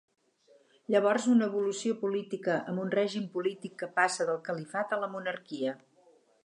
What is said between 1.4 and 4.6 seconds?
evolució política amb un règim polític que passa del